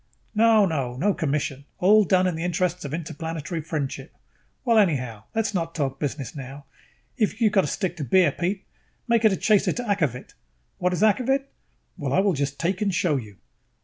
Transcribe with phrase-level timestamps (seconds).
[0.33, 4.11] "No, no, no commission, all done in the interest of interplanetary friendship...
[4.65, 6.65] well, anyhow, let's not talk business now.
[7.17, 8.65] If you have got to stick to beer, Pete,
[9.07, 10.33] make it a chaser to akvavit.
[10.79, 11.43] What is akvavit?
[11.97, 13.37] Well, I will just take and show you."